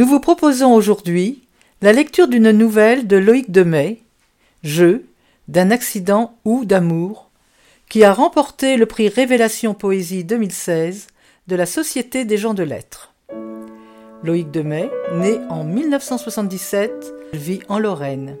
Nous 0.00 0.06
vous 0.06 0.18
proposons 0.18 0.72
aujourd'hui 0.72 1.42
la 1.82 1.92
lecture 1.92 2.26
d'une 2.26 2.52
nouvelle 2.52 3.06
de 3.06 3.18
Loïc 3.18 3.50
Demey, 3.50 4.00
Jeu 4.62 5.04
d'un 5.46 5.70
accident 5.70 6.38
ou 6.46 6.64
d'amour, 6.64 7.28
qui 7.90 8.02
a 8.02 8.14
remporté 8.14 8.78
le 8.78 8.86
prix 8.86 9.10
Révélation 9.10 9.74
Poésie 9.74 10.24
2016 10.24 11.08
de 11.48 11.54
la 11.54 11.66
Société 11.66 12.24
des 12.24 12.38
gens 12.38 12.54
de 12.54 12.62
lettres. 12.62 13.12
Loïc 14.24 14.50
Demey, 14.50 14.88
né 15.16 15.38
en 15.50 15.64
1977, 15.64 17.12
vit 17.34 17.60
en 17.68 17.78
Lorraine. 17.78 18.38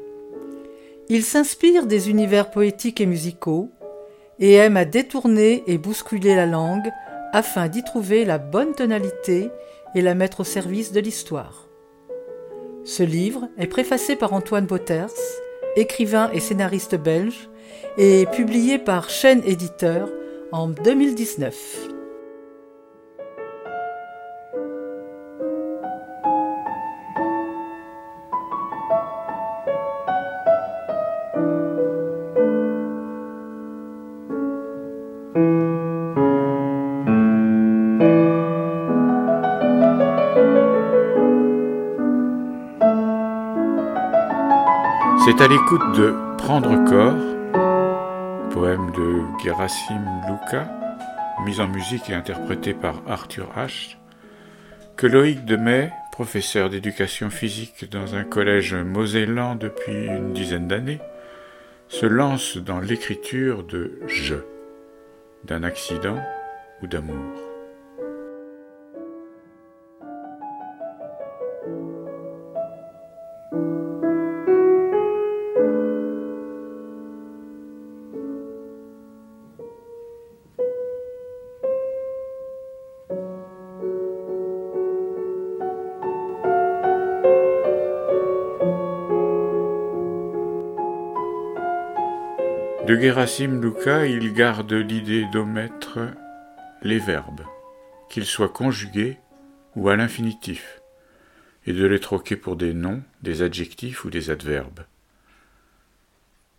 Il 1.10 1.22
s'inspire 1.22 1.84
des 1.84 2.08
univers 2.08 2.50
poétiques 2.50 3.02
et 3.02 3.06
musicaux 3.06 3.68
et 4.38 4.54
aime 4.54 4.78
à 4.78 4.86
détourner 4.86 5.62
et 5.66 5.76
bousculer 5.76 6.34
la 6.36 6.46
langue 6.46 6.90
afin 7.34 7.68
d'y 7.68 7.84
trouver 7.84 8.24
la 8.24 8.38
bonne 8.38 8.72
tonalité 8.72 9.50
et 9.94 10.02
la 10.02 10.14
mettre 10.14 10.40
au 10.40 10.44
service 10.44 10.92
de 10.92 11.00
l'histoire. 11.00 11.68
Ce 12.84 13.02
livre 13.02 13.48
est 13.58 13.66
préfacé 13.66 14.16
par 14.16 14.32
Antoine 14.32 14.66
Botters, 14.66 15.14
écrivain 15.76 16.30
et 16.32 16.40
scénariste 16.40 16.96
belge, 16.96 17.50
et 17.98 18.26
publié 18.32 18.78
par 18.78 19.10
Chaîne 19.10 19.42
Éditeur 19.44 20.08
en 20.52 20.68
2019. 20.68 21.99
C'est 45.40 45.46
à 45.46 45.48
l'écoute 45.48 45.96
de 45.96 46.14
Prendre 46.36 46.84
corps, 46.84 48.50
poème 48.50 48.90
de 48.90 49.22
Gerasim 49.42 50.04
Luka, 50.28 50.70
mis 51.46 51.60
en 51.60 51.66
musique 51.66 52.10
et 52.10 52.14
interprété 52.14 52.74
par 52.74 53.00
Arthur 53.08 53.48
H., 53.56 53.96
que 54.98 55.06
Loïc 55.06 55.46
Demey, 55.46 55.90
professeur 56.12 56.68
d'éducation 56.68 57.30
physique 57.30 57.90
dans 57.90 58.14
un 58.16 58.24
collège 58.24 58.74
mosellan 58.74 59.54
depuis 59.54 60.08
une 60.08 60.34
dizaine 60.34 60.68
d'années, 60.68 61.00
se 61.88 62.04
lance 62.04 62.58
dans 62.58 62.78
l'écriture 62.78 63.62
de 63.62 63.98
Je, 64.08 64.36
d'un 65.44 65.62
accident 65.62 66.18
ou 66.82 66.86
d'amour. 66.86 67.49
De 92.90 92.96
Gerasim 92.96 93.60
Luka, 93.60 94.04
il 94.04 94.34
garde 94.34 94.72
l'idée 94.72 95.24
d'omettre 95.32 96.00
les 96.82 96.98
verbes, 96.98 97.42
qu'ils 98.08 98.26
soient 98.26 98.48
conjugués 98.48 99.16
ou 99.76 99.88
à 99.90 99.94
l'infinitif, 99.94 100.80
et 101.68 101.72
de 101.72 101.86
les 101.86 102.00
troquer 102.00 102.34
pour 102.34 102.56
des 102.56 102.74
noms, 102.74 103.00
des 103.22 103.42
adjectifs 103.42 104.04
ou 104.04 104.10
des 104.10 104.30
adverbes. 104.30 104.80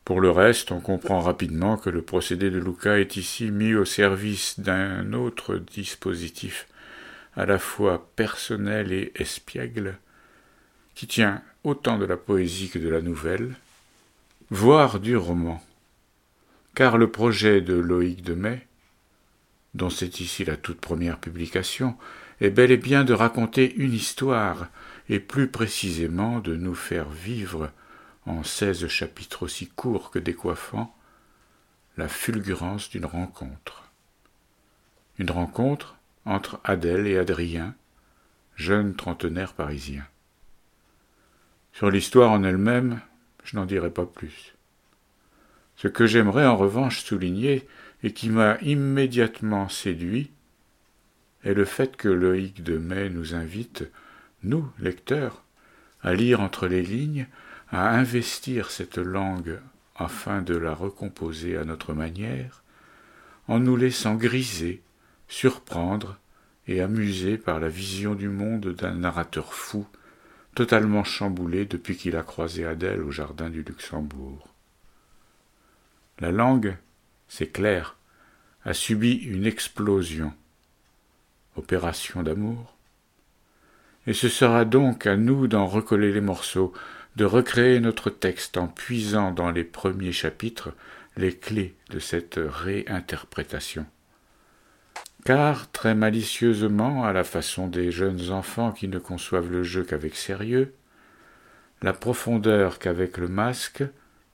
Pour 0.05 0.21
le 0.21 0.31
reste, 0.31 0.71
on 0.71 0.79
comprend 0.79 1.19
rapidement 1.19 1.75
que 1.75 1.89
le 1.89 2.01
procédé 2.01 2.49
de 2.49 2.59
Luca 2.59 2.97
est 2.97 3.17
ici 3.17 3.51
mis 3.51 3.73
au 3.73 3.83
service 3.83 4.57
d'un 4.57 5.11
autre 5.11 5.57
dispositif 5.57 6.69
à 7.35 7.45
la 7.45 7.59
fois 7.59 8.09
personnel 8.15 8.93
et 8.93 9.11
espiègle, 9.15 9.97
qui 10.95 11.07
tient 11.07 11.41
autant 11.65 11.97
de 11.97 12.05
la 12.05 12.15
poésie 12.15 12.69
que 12.69 12.79
de 12.79 12.87
la 12.87 13.01
nouvelle, 13.01 13.53
voire 14.49 15.01
du 15.01 15.17
roman 15.17 15.61
car 16.75 16.97
le 16.97 17.11
projet 17.11 17.61
de 17.61 17.73
Loïc 17.73 18.23
Demey, 18.23 18.65
dont 19.73 19.89
c'est 19.89 20.19
ici 20.19 20.45
la 20.45 20.57
toute 20.57 20.81
première 20.81 21.19
publication, 21.19 21.97
est 22.39 22.49
bel 22.49 22.71
et 22.71 22.77
bien 22.77 23.03
de 23.03 23.13
raconter 23.13 23.73
une 23.75 23.93
histoire, 23.93 24.67
et 25.09 25.19
plus 25.19 25.47
précisément 25.47 26.39
de 26.39 26.55
nous 26.55 26.75
faire 26.75 27.09
vivre, 27.09 27.71
en 28.25 28.43
seize 28.43 28.87
chapitres 28.87 29.43
aussi 29.43 29.67
courts 29.67 30.11
que 30.11 30.19
décoiffants, 30.19 30.95
la 31.97 32.07
fulgurance 32.07 32.89
d'une 32.89 33.05
rencontre. 33.05 33.91
Une 35.17 35.31
rencontre 35.31 35.97
entre 36.25 36.59
Adèle 36.63 37.07
et 37.07 37.17
Adrien, 37.17 37.75
jeunes 38.55 38.95
trentenaires 38.95 39.53
parisiens. 39.53 40.07
Sur 41.73 41.89
l'histoire 41.89 42.31
en 42.31 42.43
elle-même, 42.43 43.01
je 43.43 43.55
n'en 43.55 43.65
dirai 43.65 43.89
pas 43.89 44.05
plus. 44.05 44.55
Ce 45.81 45.87
que 45.87 46.05
j'aimerais 46.05 46.45
en 46.45 46.57
revanche 46.57 47.01
souligner, 47.01 47.67
et 48.03 48.13
qui 48.13 48.29
m'a 48.29 48.59
immédiatement 48.61 49.67
séduit, 49.67 50.29
est 51.43 51.55
le 51.55 51.65
fait 51.65 51.97
que 51.97 52.07
Loïc 52.07 52.61
de 52.61 52.77
May 52.77 53.09
nous 53.09 53.33
invite, 53.33 53.89
nous, 54.43 54.69
lecteurs, 54.77 55.43
à 56.03 56.13
lire 56.13 56.39
entre 56.39 56.67
les 56.67 56.83
lignes, 56.83 57.25
à 57.71 57.97
investir 57.97 58.69
cette 58.69 58.99
langue 58.99 59.59
afin 59.95 60.43
de 60.43 60.55
la 60.55 60.75
recomposer 60.75 61.57
à 61.57 61.63
notre 61.63 61.95
manière, 61.95 62.61
en 63.47 63.59
nous 63.59 63.75
laissant 63.75 64.13
griser, 64.13 64.83
surprendre 65.29 66.19
et 66.67 66.81
amuser 66.81 67.39
par 67.39 67.59
la 67.59 67.69
vision 67.69 68.13
du 68.13 68.29
monde 68.29 68.67
d'un 68.67 68.93
narrateur 68.93 69.55
fou, 69.55 69.87
totalement 70.53 71.03
chamboulé 71.03 71.65
depuis 71.65 71.97
qu'il 71.97 72.15
a 72.17 72.21
croisé 72.21 72.65
Adèle 72.65 73.01
au 73.01 73.09
jardin 73.09 73.49
du 73.49 73.63
Luxembourg. 73.63 74.50
La 76.21 76.31
langue, 76.31 76.77
c'est 77.27 77.51
clair, 77.51 77.97
a 78.63 78.75
subi 78.75 79.13
une 79.13 79.47
explosion, 79.47 80.31
opération 81.55 82.21
d'amour. 82.21 82.77
Et 84.05 84.13
ce 84.13 84.29
sera 84.29 84.63
donc 84.63 85.07
à 85.07 85.17
nous 85.17 85.47
d'en 85.47 85.65
recoller 85.65 86.11
les 86.11 86.21
morceaux, 86.21 86.73
de 87.15 87.25
recréer 87.25 87.79
notre 87.79 88.11
texte 88.11 88.57
en 88.57 88.67
puisant 88.67 89.31
dans 89.31 89.49
les 89.49 89.63
premiers 89.63 90.11
chapitres 90.11 90.75
les 91.17 91.35
clés 91.35 91.75
de 91.89 91.97
cette 91.97 92.39
réinterprétation. 92.39 93.87
Car, 95.25 95.71
très 95.71 95.95
malicieusement, 95.95 97.03
à 97.03 97.13
la 97.13 97.23
façon 97.23 97.67
des 97.67 97.91
jeunes 97.91 98.29
enfants 98.29 98.71
qui 98.71 98.87
ne 98.87 98.99
conçoivent 98.99 99.51
le 99.51 99.63
jeu 99.63 99.83
qu'avec 99.83 100.15
sérieux, 100.15 100.75
la 101.81 101.93
profondeur 101.93 102.77
qu'avec 102.77 103.17
le 103.17 103.27
masque, 103.27 103.83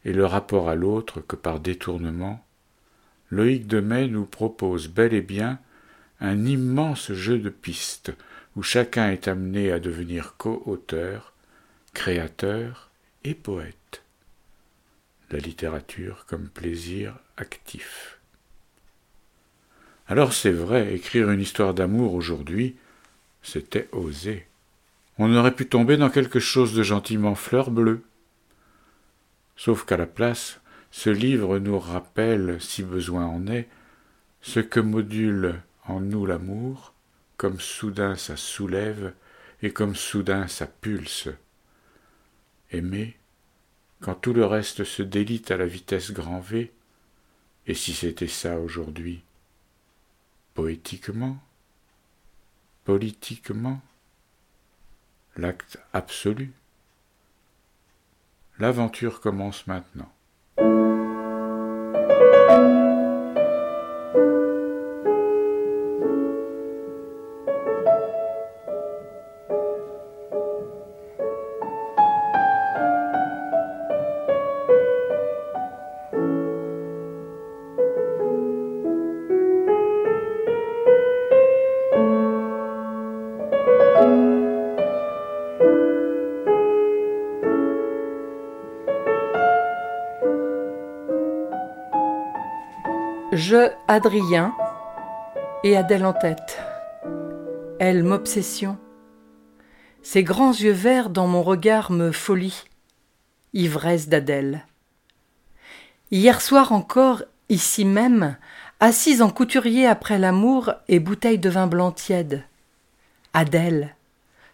et 0.07 0.13
le 0.13 0.25
rapport 0.25 0.69
à 0.69 0.75
l'autre 0.75 1.19
que 1.19 1.35
par 1.35 1.59
détournement, 1.59 2.41
Loïc 3.29 3.67
de 3.67 3.81
May 3.81 4.07
nous 4.07 4.25
propose 4.25 4.87
bel 4.87 5.13
et 5.13 5.21
bien 5.21 5.59
un 6.21 6.45
immense 6.45 7.11
jeu 7.11 7.37
de 7.39 7.49
pistes 7.49 8.13
où 8.55 8.63
chacun 8.63 9.11
est 9.11 9.27
amené 9.27 9.69
à 9.69 9.79
devenir 9.79 10.35
co-auteur, 10.37 11.33
créateur 11.93 12.89
et 13.25 13.33
poète. 13.33 14.01
La 15.29 15.39
littérature 15.39 16.25
comme 16.25 16.47
plaisir 16.47 17.19
actif. 17.35 18.17
Alors 20.07 20.31
c'est 20.31 20.53
vrai, 20.53 20.95
écrire 20.95 21.29
une 21.29 21.41
histoire 21.41 21.73
d'amour 21.73 22.13
aujourd'hui, 22.13 22.77
c'était 23.43 23.89
osé. 23.91 24.47
On 25.17 25.35
aurait 25.35 25.53
pu 25.53 25.67
tomber 25.67 25.97
dans 25.97 26.09
quelque 26.09 26.39
chose 26.39 26.73
de 26.73 26.81
gentiment 26.81 27.35
fleur 27.35 27.71
bleue. 27.71 28.03
Sauf 29.57 29.85
qu'à 29.85 29.97
la 29.97 30.05
place, 30.05 30.61
ce 30.91 31.09
livre 31.09 31.57
nous 31.57 31.79
rappelle, 31.79 32.61
si 32.61 32.83
besoin 32.83 33.25
en 33.25 33.47
est, 33.47 33.67
ce 34.41 34.59
que 34.59 34.79
module 34.79 35.61
en 35.85 35.99
nous 35.99 36.25
l'amour, 36.25 36.93
comme 37.37 37.59
soudain 37.59 38.15
ça 38.15 38.37
soulève 38.37 39.13
et 39.61 39.71
comme 39.71 39.95
soudain 39.95 40.47
ça 40.47 40.67
pulse. 40.67 41.29
Aimer, 42.71 43.17
quand 43.99 44.15
tout 44.15 44.33
le 44.33 44.45
reste 44.45 44.83
se 44.83 45.01
délite 45.01 45.49
à 45.51 45.57
la 45.57 45.65
vitesse 45.65 46.11
grand 46.11 46.39
V, 46.39 46.71
et 47.65 47.73
si 47.73 47.93
c'était 47.93 48.27
ça 48.27 48.59
aujourd'hui 48.59 49.23
Poétiquement 50.53 51.37
Politiquement 52.85 53.81
L'acte 55.35 55.77
absolu 55.93 56.53
L'aventure 58.59 59.21
commence 59.21 59.67
maintenant. 59.67 60.11
Je, 93.49 93.71
Adrien, 93.87 94.53
et 95.63 95.77
Adèle 95.77 96.05
en 96.05 96.11
tête. 96.11 96.59
Elle 97.79 98.03
m'obsession. 98.03 98.77
Ses 100.03 100.21
grands 100.21 100.51
yeux 100.51 100.73
verts 100.73 101.09
dans 101.09 101.27
mon 101.27 101.43
regard 101.43 101.89
me 101.89 102.11
folie. 102.11 102.65
Ivresse 103.53 104.09
d'Adèle. 104.09 104.65
Hier 106.11 106.41
soir 106.41 106.73
encore, 106.73 107.23
ici 107.47 107.85
même, 107.85 108.35
assise 108.81 109.21
en 109.21 109.29
couturier 109.29 109.87
après 109.87 110.19
l'amour 110.19 110.73
et 110.89 110.99
bouteille 110.99 111.39
de 111.39 111.49
vin 111.49 111.67
blanc 111.67 111.93
tiède. 111.93 112.43
Adèle, 113.33 113.95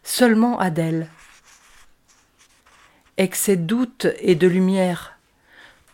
seulement 0.03 0.59
Adèle. 0.59 1.09
Excès 3.17 3.55
doute 3.55 4.05
et 4.19 4.35
de 4.35 4.45
lumière, 4.45 5.12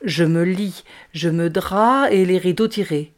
je 0.04 0.24
me 0.24 0.44
lis, 0.44 0.84
je 1.14 1.30
me 1.30 1.50
drap 1.50 2.08
et 2.10 2.26
les 2.26 2.38
rideaux 2.38 2.68
tirés. 2.68 3.14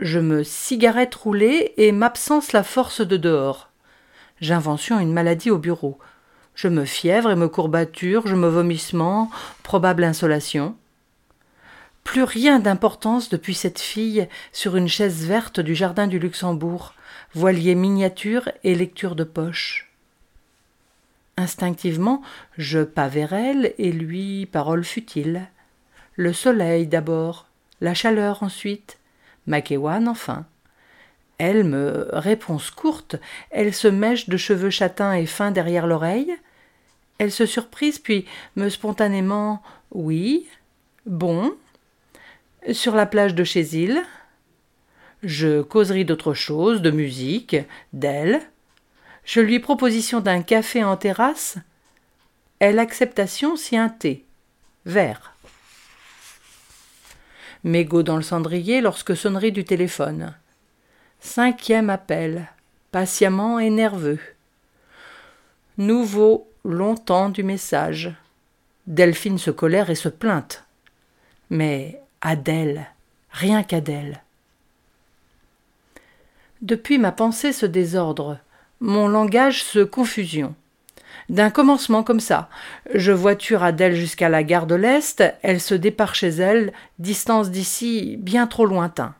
Je 0.00 0.18
me 0.18 0.42
cigarette 0.44 1.14
roulée 1.14 1.72
et 1.76 1.92
m'absence 1.92 2.52
la 2.52 2.62
force 2.62 3.00
de 3.00 3.16
dehors. 3.16 3.70
J'invention 4.40 4.98
une 4.98 5.12
maladie 5.12 5.50
au 5.50 5.58
bureau. 5.58 5.98
Je 6.54 6.68
me 6.68 6.84
fièvre 6.84 7.30
et 7.30 7.36
me 7.36 7.48
courbature, 7.48 8.26
je 8.26 8.34
me 8.36 8.48
vomissement, 8.48 9.30
probable 9.62 10.04
insolation. 10.04 10.76
Plus 12.04 12.22
rien 12.22 12.60
d'importance 12.60 13.28
depuis 13.28 13.54
cette 13.54 13.80
fille 13.80 14.28
sur 14.52 14.76
une 14.76 14.88
chaise 14.88 15.26
verte 15.26 15.58
du 15.58 15.74
jardin 15.74 16.06
du 16.06 16.18
Luxembourg, 16.18 16.94
voilier 17.34 17.74
miniature 17.74 18.48
et 18.62 18.74
lecture 18.74 19.16
de 19.16 19.24
poche. 19.24 19.90
Instinctivement, 21.36 22.22
je 22.56 22.80
pas 22.80 23.08
vers 23.08 23.32
elle 23.32 23.74
et 23.78 23.90
lui 23.90 24.46
parole 24.46 24.84
futile 24.84 25.48
le 26.16 26.32
soleil 26.32 26.86
d'abord, 26.86 27.46
la 27.80 27.94
chaleur 27.94 28.42
ensuite, 28.42 28.98
Makewan 29.46 30.08
enfin. 30.08 30.46
Elle 31.38 31.64
me 31.64 32.08
réponse 32.12 32.70
courte, 32.70 33.16
elle 33.50 33.74
se 33.74 33.88
mèche 33.88 34.28
de 34.28 34.36
cheveux 34.36 34.70
châtains 34.70 35.14
et 35.14 35.26
fins 35.26 35.50
derrière 35.50 35.86
l'oreille. 35.86 36.34
Elle 37.18 37.32
se 37.32 37.46
surprise, 37.46 37.98
puis 37.98 38.24
me 38.56 38.68
spontanément 38.68 39.62
Oui, 39.90 40.46
bon, 41.06 41.54
sur 42.72 42.94
la 42.94 43.06
plage 43.06 43.34
de 43.34 43.44
chez 43.44 43.60
il. 43.60 44.02
Je 45.22 45.62
causerai 45.62 46.04
d'autre 46.04 46.34
chose, 46.34 46.82
de 46.82 46.90
musique, 46.90 47.56
d'elle. 47.92 48.40
Je 49.24 49.40
lui 49.40 49.58
proposition 49.58 50.20
d'un 50.20 50.42
café 50.42 50.84
en 50.84 50.96
terrasse. 50.96 51.56
Elle 52.58 52.78
acceptation 52.78 53.56
si 53.56 53.76
un 53.76 53.88
thé, 53.88 54.24
vert. 54.86 55.33
Mégot 57.64 58.02
dans 58.02 58.16
le 58.16 58.22
cendrier 58.22 58.82
lorsque 58.82 59.16
sonnerie 59.16 59.52
du 59.52 59.64
téléphone. 59.64 60.34
Cinquième 61.20 61.88
appel, 61.88 62.48
patiemment 62.92 63.58
et 63.58 63.70
nerveux. 63.70 64.20
Nouveau, 65.78 66.46
longtemps 66.64 67.30
du 67.30 67.42
message. 67.42 68.12
Delphine 68.86 69.38
se 69.38 69.50
colère 69.50 69.88
et 69.88 69.94
se 69.94 70.10
plainte. 70.10 70.64
Mais 71.48 72.02
Adèle, 72.20 72.86
rien 73.30 73.62
qu'Adèle. 73.62 74.22
Depuis 76.60 76.98
ma 76.98 77.12
pensée 77.12 77.54
se 77.54 77.64
désordre, 77.64 78.38
mon 78.80 79.08
langage 79.08 79.64
se 79.64 79.78
confusion 79.78 80.54
d'un 81.28 81.50
commencement 81.50 82.02
comme 82.02 82.20
ça. 82.20 82.48
Je 82.94 83.12
voiture 83.12 83.62
Adèle 83.62 83.94
jusqu'à 83.94 84.28
la 84.28 84.42
gare 84.42 84.66
de 84.66 84.74
l'Est, 84.74 85.22
elle 85.42 85.60
se 85.60 85.74
départ 85.74 86.14
chez 86.14 86.28
elle, 86.28 86.72
distance 86.98 87.50
d'ici 87.50 88.16
bien 88.18 88.46
trop 88.46 88.66
lointain. 88.66 89.14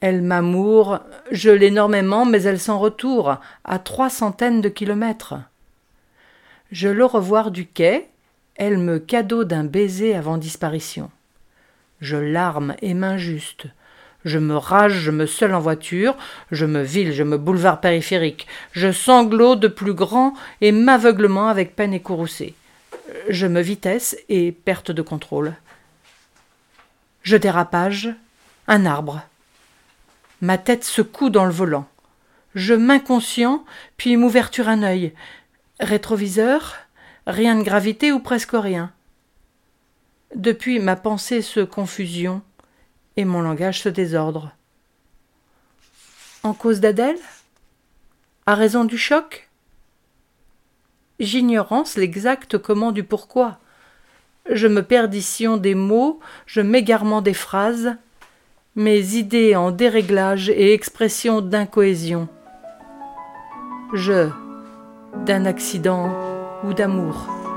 Elle 0.00 0.22
m'amoure, 0.22 0.98
je 1.30 1.50
l'énormément, 1.50 2.24
mais 2.24 2.42
elle 2.42 2.58
s'en 2.58 2.78
retourne, 2.78 3.38
à 3.64 3.78
trois 3.78 4.10
centaines 4.10 4.60
de 4.60 4.68
kilomètres. 4.68 5.34
Je 6.72 6.88
le 6.88 7.04
revoir 7.04 7.52
du 7.52 7.66
quai, 7.66 8.08
elle 8.56 8.78
me 8.78 8.98
cadeau 8.98 9.44
d'un 9.44 9.64
baiser 9.64 10.14
avant 10.14 10.38
disparition. 10.38 11.10
Je 12.00 12.16
larme 12.16 12.74
et 12.82 12.94
m'injuste. 12.94 13.66
Je 14.24 14.38
me 14.38 14.56
rage, 14.56 14.94
je 15.00 15.10
me 15.10 15.26
seule 15.26 15.54
en 15.54 15.60
voiture, 15.60 16.16
je 16.50 16.66
me 16.66 16.82
ville, 16.82 17.12
je 17.12 17.24
me 17.24 17.38
boulevard 17.38 17.80
périphérique, 17.80 18.46
je 18.72 18.92
sanglot 18.92 19.56
de 19.56 19.68
plus 19.68 19.94
grand 19.94 20.34
et 20.60 20.70
m'aveuglement 20.70 21.48
avec 21.48 21.74
peine 21.74 21.92
et 21.92 22.00
courroucée. 22.00 22.54
Je 23.28 23.46
me 23.46 23.60
vitesse 23.60 24.16
et 24.28 24.52
perte 24.52 24.90
de 24.90 25.02
contrôle. 25.02 25.54
Je 27.22 27.36
dérapage, 27.36 28.10
un 28.68 28.86
arbre. 28.86 29.22
Ma 30.40 30.58
tête 30.58 30.84
secoue 30.84 31.30
dans 31.30 31.44
le 31.44 31.52
volant. 31.52 31.86
Je 32.54 32.74
m'inconscient, 32.74 33.64
puis 33.96 34.16
m'ouverture 34.16 34.68
un 34.68 34.82
œil. 34.82 35.12
Rétroviseur, 35.80 36.76
rien 37.26 37.56
de 37.56 37.62
gravité 37.62 38.12
ou 38.12 38.20
presque 38.20 38.52
rien. 38.52 38.92
Depuis 40.34 40.78
ma 40.78 40.96
pensée 40.96 41.42
se 41.42 41.60
confusion, 41.60 42.42
et 43.16 43.24
mon 43.24 43.42
langage 43.42 43.80
se 43.80 43.88
désordre. 43.88 44.52
En 46.42 46.54
cause 46.54 46.80
d'Adèle? 46.80 47.18
À 48.46 48.54
raison 48.54 48.84
du 48.84 48.98
choc? 48.98 49.48
J'ignorance 51.20 51.96
l'exact 51.96 52.58
comment 52.58 52.90
du 52.90 53.04
pourquoi. 53.04 53.58
Je 54.50 54.66
me 54.66 54.82
perdition 54.82 55.56
des 55.56 55.76
mots, 55.76 56.18
je 56.46 56.60
m'égarement 56.60 57.22
des 57.22 57.34
phrases, 57.34 57.94
mes 58.74 59.14
idées 59.14 59.54
en 59.54 59.70
déréglage 59.70 60.48
et 60.48 60.72
expression 60.72 61.40
d'incohésion. 61.40 62.28
Je, 63.92 64.30
d'un 65.26 65.44
accident 65.44 66.10
ou 66.64 66.72
d'amour. 66.72 67.51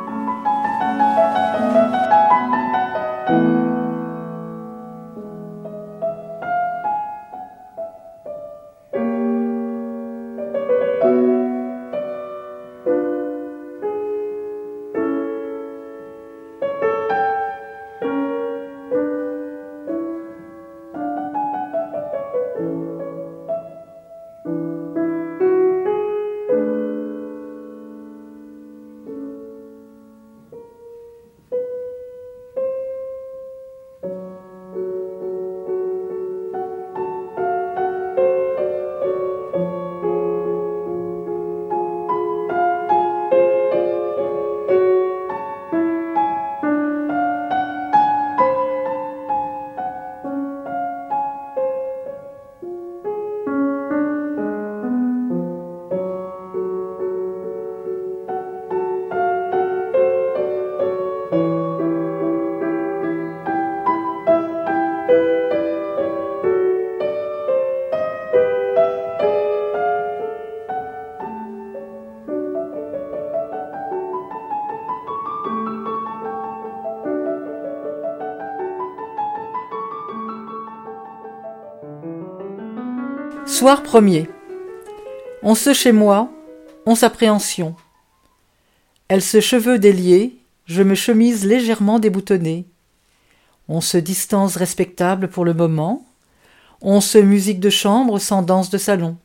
Soir 83.65 83.81
premier. 83.81 84.29
On 85.41 85.55
se 85.55 85.73
chez 85.73 85.91
moi, 85.91 86.29
on 86.85 86.93
s'appréhension. 86.93 87.75
Elle 89.07 89.23
se 89.23 89.41
cheveux 89.41 89.79
déliés, 89.79 90.37
je 90.67 90.83
me 90.83 90.93
chemise 90.93 91.47
légèrement 91.47 91.97
déboutonnée. 91.97 92.67
On 93.67 93.81
se 93.81 93.97
distance 93.97 94.55
respectable 94.55 95.29
pour 95.29 95.45
le 95.45 95.55
moment, 95.55 96.05
on 96.81 97.01
se 97.01 97.17
musique 97.17 97.59
de 97.59 97.71
chambre 97.71 98.19
sans 98.19 98.43
danse 98.43 98.69
de 98.69 98.77
salon. 98.77 99.17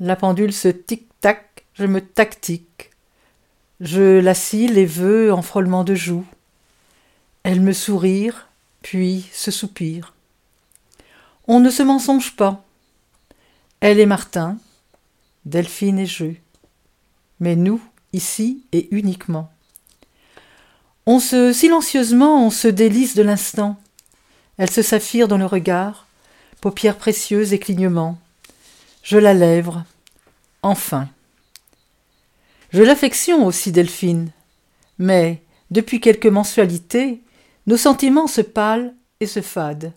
La 0.00 0.16
pendule 0.16 0.54
se 0.54 0.68
tic-tac, 0.68 1.66
je 1.74 1.84
me 1.84 2.00
tactique. 2.00 2.88
Je 3.82 4.32
scie 4.32 4.66
les 4.66 4.86
vœux 4.86 5.30
en 5.30 5.42
frôlement 5.42 5.84
de 5.84 5.94
joues. 5.94 6.24
Elle 7.42 7.60
me 7.60 7.74
sourire, 7.74 8.48
puis 8.80 9.28
se 9.34 9.50
soupire. 9.50 10.14
On 11.48 11.60
ne 11.60 11.68
se 11.68 11.82
mensonge 11.82 12.34
pas. 12.34 12.64
Elle 13.80 14.00
et 14.00 14.06
Martin, 14.06 14.58
Delphine 15.44 16.00
et 16.00 16.06
je. 16.06 16.32
Mais 17.38 17.54
nous, 17.54 17.80
ici 18.12 18.64
et 18.72 18.88
uniquement. 18.90 19.52
On 21.06 21.20
se 21.20 21.52
silencieusement, 21.52 22.44
on 22.44 22.50
se 22.50 22.66
délice 22.66 23.14
de 23.14 23.22
l'instant. 23.22 23.78
Elle 24.56 24.70
se 24.70 24.82
saphire 24.82 25.28
dans 25.28 25.38
le 25.38 25.46
regard, 25.46 26.08
paupières 26.60 26.98
précieuses 26.98 27.52
et 27.52 27.60
clignements. 27.60 28.18
Je 29.04 29.16
la 29.16 29.32
lèvre. 29.32 29.84
Enfin. 30.62 31.08
Je 32.70 32.82
l'affectionne 32.82 33.44
aussi, 33.44 33.70
Delphine. 33.70 34.32
Mais, 34.98 35.40
depuis 35.70 36.00
quelques 36.00 36.26
mensualités, 36.26 37.22
nos 37.68 37.76
sentiments 37.76 38.26
se 38.26 38.40
pâlent 38.40 38.92
et 39.20 39.26
se 39.26 39.40
fadent. 39.40 39.92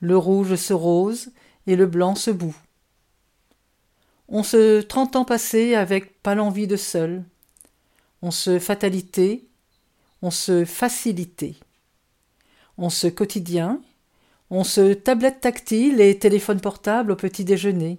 Le 0.00 0.18
rouge 0.18 0.56
se 0.56 0.74
rose 0.74 1.30
et 1.66 1.76
le 1.76 1.86
blanc 1.86 2.14
se 2.14 2.30
bout. 2.30 2.54
On 4.32 4.44
se 4.44 4.80
trente 4.80 5.16
ans 5.16 5.24
passés 5.24 5.74
avec 5.74 6.22
pas 6.22 6.36
l'envie 6.36 6.68
de 6.68 6.76
seul. 6.76 7.24
On 8.22 8.30
se 8.30 8.60
fatalité, 8.60 9.48
on 10.22 10.30
se 10.30 10.64
facilité. 10.64 11.56
On 12.78 12.90
se 12.90 13.08
quotidien, 13.08 13.82
on 14.48 14.62
se 14.62 14.92
tablette 14.94 15.40
tactile 15.40 16.00
et 16.00 16.16
téléphone 16.16 16.60
portable 16.60 17.10
au 17.10 17.16
petit 17.16 17.44
déjeuner. 17.44 17.98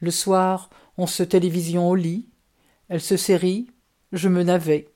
Le 0.00 0.12
soir, 0.12 0.70
on 0.96 1.08
se 1.08 1.24
télévision 1.24 1.90
au 1.90 1.96
lit, 1.96 2.28
elle 2.88 3.00
se 3.00 3.16
série, 3.16 3.72
je 4.12 4.28
me 4.28 4.44
navais. 4.44 4.88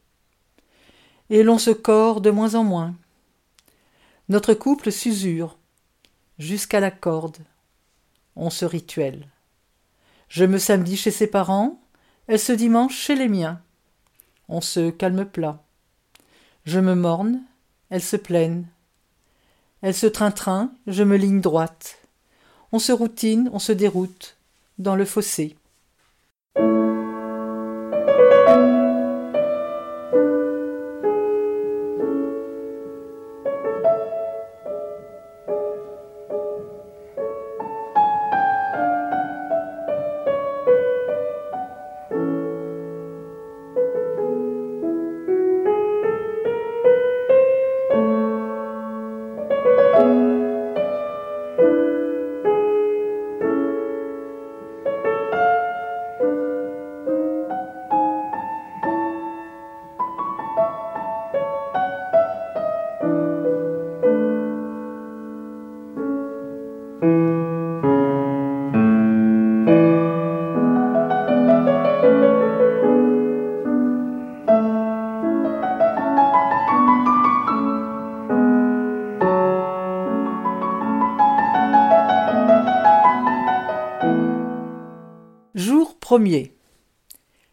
Et 1.31 1.43
l'on 1.43 1.59
se 1.59 1.71
corps 1.71 2.21
de 2.21 2.31
moins 2.31 2.55
en 2.55 2.63
moins. 2.63 2.95
Notre 4.29 4.55
couple 4.55 4.93
s'usure, 4.93 5.59
jusqu'à 6.39 6.79
la 6.79 6.93
corde. 6.93 7.39
On 8.37 8.51
se 8.51 8.65
rituel. 8.65 9.27
Je 10.33 10.47
me 10.47 10.57
samedi 10.57 10.97
chez 10.97 11.11
ses 11.11 11.27
parents, 11.27 11.79
elle 12.27 12.39
se 12.39 12.53
dimanche 12.53 12.97
chez 12.97 13.15
les 13.15 13.29
miens. 13.29 13.61
On 14.49 14.63
se 14.63 14.89
calme 14.89 15.27
plat. 15.27 15.63
Je 16.65 16.81
me 16.81 16.95
morne, 16.95 17.43
elle 17.91 18.01
se 18.01 18.17
plaine. 18.17 18.67
Elle 19.83 19.93
se 19.93 20.07
train-train, 20.07 20.73
je 20.87 21.03
me 21.03 21.19
ligne 21.19 21.43
droite. 21.43 21.99
On 22.73 22.79
se 22.79 22.93
routine, 22.93 23.51
on 23.53 23.59
se 23.59 23.73
déroute, 23.73 24.39
dans 24.79 24.97
le 24.97 25.05
fossé. 25.05 25.55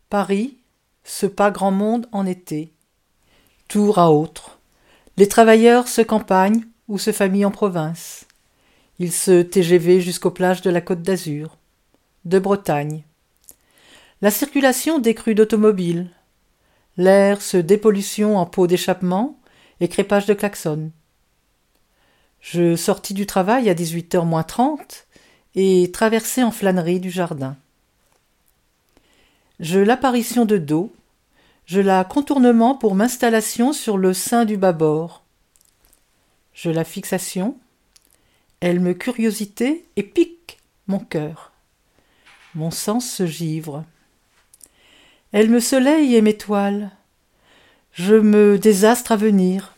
Paris, 0.09 0.57
ce 1.03 1.25
pas 1.25 1.51
grand 1.51 1.71
monde 1.71 2.07
en 2.11 2.25
été. 2.25 2.71
Tour 3.67 3.97
à 3.97 4.11
autre. 4.11 4.59
Les 5.17 5.27
travailleurs 5.27 5.87
se 5.87 6.01
campagnent 6.01 6.65
ou 6.87 6.97
se 6.97 7.11
famillent 7.11 7.45
en 7.45 7.51
province. 7.51 8.25
Ils 8.99 9.11
se 9.11 9.41
TGV 9.41 10.01
jusqu'aux 10.01 10.31
plages 10.31 10.61
de 10.61 10.69
la 10.69 10.81
Côte 10.81 11.01
d'Azur, 11.01 11.57
de 12.25 12.37
Bretagne. 12.37 13.03
La 14.21 14.31
circulation 14.31 14.99
décrue 14.99 15.35
d'automobiles. 15.35 16.11
L'air 16.97 17.41
se 17.41 17.57
dépollution 17.57 18.37
en 18.37 18.45
pots 18.45 18.67
d'échappement 18.67 19.39
et 19.79 19.87
crépage 19.87 20.25
de 20.25 20.33
klaxon. 20.33 20.91
Je 22.41 22.75
sortis 22.75 23.13
du 23.13 23.25
travail 23.25 23.69
à 23.69 23.73
18h 23.73 24.25
moins 24.25 24.43
30 24.43 25.07
et 25.55 25.89
traversai 25.91 26.43
en 26.43 26.51
flânerie 26.51 26.99
du 26.99 27.09
jardin. 27.09 27.57
Je 29.59 29.79
l'apparition 29.79 30.45
de 30.45 30.57
dos, 30.57 30.93
je 31.65 31.81
la 31.81 32.03
contournement 32.05 32.75
pour 32.75 32.95
m'installation 32.95 33.73
sur 33.73 33.97
le 33.97 34.13
sein 34.13 34.45
du 34.45 34.55
bâbord. 34.55 35.23
Je 36.53 36.69
la 36.69 36.83
fixation, 36.83 37.57
elle 38.61 38.79
me 38.79 38.93
curiosité 38.93 39.85
et 39.95 40.03
pique 40.03 40.59
mon 40.87 40.99
cœur. 40.99 41.51
Mon 42.55 42.71
sens 42.71 43.09
se 43.09 43.25
givre. 43.25 43.83
Elle 45.31 45.49
me 45.49 45.59
soleil 45.59 46.15
et 46.15 46.21
m'étoile. 46.21 46.91
Je 47.91 48.15
me 48.15 48.57
désastre 48.57 49.11
à 49.11 49.15
venir. 49.17 49.75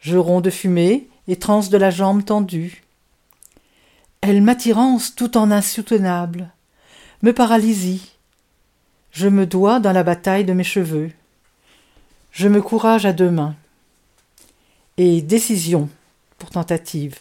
Je 0.00 0.16
ronds 0.16 0.40
de 0.40 0.50
fumée 0.50 1.08
et 1.28 1.36
transe 1.36 1.70
de 1.70 1.78
la 1.78 1.90
jambe 1.90 2.24
tendue. 2.24 2.82
Elle 4.20 4.42
m'attirance 4.42 5.14
tout 5.14 5.36
en 5.36 5.50
insoutenable, 5.50 6.50
me 7.22 7.32
paralysie, 7.32 8.17
je 9.12 9.28
me 9.28 9.46
dois 9.46 9.80
dans 9.80 9.92
la 9.92 10.02
bataille 10.02 10.44
de 10.44 10.52
mes 10.52 10.64
cheveux. 10.64 11.10
Je 12.32 12.48
me 12.48 12.62
courage 12.62 13.06
à 13.06 13.12
deux 13.12 13.30
mains. 13.30 13.56
Et 14.96 15.22
décision 15.22 15.88
pour 16.38 16.50
tentative. 16.50 17.18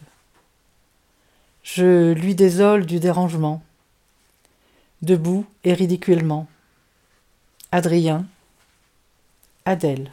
Je 1.64 2.14
lui 2.14 2.36
désole 2.36 2.86
du 2.86 3.00
dérangement. 3.00 3.62
Debout 5.02 5.46
et 5.64 5.74
ridiculement. 5.74 6.48
Adrien. 7.72 8.26
Adèle. 9.66 10.12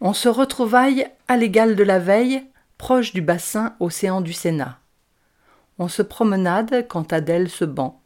On 0.00 0.12
se 0.12 0.28
retrouvaille 0.28 1.06
à 1.28 1.36
l'égal 1.36 1.76
de 1.76 1.82
la 1.82 1.98
veille, 1.98 2.44
proche 2.76 3.12
du 3.12 3.22
bassin 3.22 3.74
océan 3.80 4.20
du 4.20 4.32
Sénat. 4.32 4.78
On 5.78 5.88
se 5.88 6.02
promenade 6.02 6.86
quand 6.88 7.12
Adèle 7.12 7.48
se 7.48 7.64
band. 7.64 8.00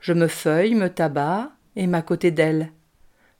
Je 0.00 0.12
me 0.12 0.28
feuille, 0.28 0.74
me 0.74 0.88
tabac, 0.88 1.50
et 1.76 1.88
côté 2.02 2.30
d'elle. 2.30 2.72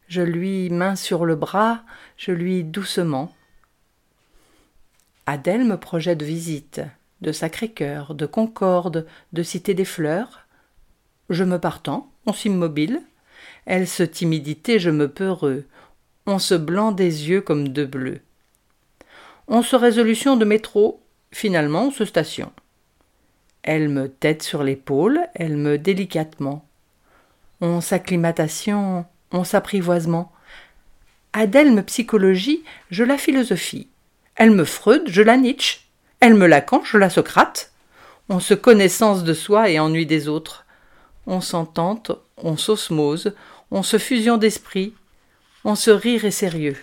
Je 0.07 0.23
lui 0.23 0.71
main 0.71 0.97
sur 0.97 1.25
le 1.25 1.35
bras, 1.35 1.83
je 2.17 2.33
lui 2.33 2.63
doucement. 2.65 3.33
Adèle 5.27 5.65
me 5.65 5.77
projette 5.77 6.23
visite 6.23 6.81
de 7.21 7.33
Sacré-Cœur, 7.33 8.15
de 8.15 8.27
Concorde, 8.27 9.07
de 9.33 9.43
Cité 9.43 9.75
des 9.75 9.85
Fleurs. 9.85 10.47
Je 11.29 11.45
me 11.45 11.59
partant, 11.59 12.11
on 12.27 12.33
s'immobile. 12.33 13.03
Elle 13.67 13.89
se 13.89 14.05
timidité, 14.05 14.79
je 14.79 14.91
me 14.91 15.09
peureux. 15.09 15.67
On 16.31 16.39
se 16.39 16.55
blanc 16.55 16.93
des 16.93 17.31
yeux 17.31 17.41
comme 17.41 17.69
deux 17.69 17.87
bleus. 17.87 18.21
On 19.47 19.63
se 19.63 19.75
résolution 19.77 20.37
de 20.37 20.45
métro, 20.45 21.01
finalement 21.33 21.85
on 21.85 21.91
se 21.91 22.05
station. 22.05 22.53
Elle 23.63 23.89
me 23.89 24.11
tête 24.11 24.43
sur 24.43 24.63
l'épaule, 24.63 25.21
elle 25.35 25.57
me 25.57 25.79
délicatement. 25.79 26.67
On 27.63 27.81
s'acclimatation, 27.81 29.07
on 29.33 29.43
s'apprivoisement. 29.43 30.31
Adèle 31.33 31.73
me 31.73 31.83
psychologie, 31.83 32.63
je 32.91 33.05
la 33.05 33.17
philosophie. 33.17 33.89
Elle 34.35 34.51
me 34.51 34.67
Freud, 34.67 35.05
je 35.07 35.23
la 35.23 35.39
Nietzsche. 35.39 35.79
Elle 36.21 36.35
me 36.35 36.47
Lacan, 36.47 36.83
je 36.85 36.99
la 36.99 37.09
Socrate. 37.09 37.73
On 38.29 38.39
se 38.39 38.53
connaissance 38.53 39.25
de 39.25 39.33
soi 39.33 39.71
et 39.71 39.81
ennui 39.81 40.05
des 40.05 40.29
autres. 40.29 40.67
On 41.27 41.41
s'entente, 41.41 42.13
on 42.37 42.59
s'osmose, 42.59 43.35
on 43.71 43.83
se 43.83 43.97
fusion 43.97 44.37
d'esprit, 44.37 44.93
on 45.65 45.75
se 45.75 45.91
rire 45.91 46.25
et 46.25 46.31
sérieux. 46.31 46.77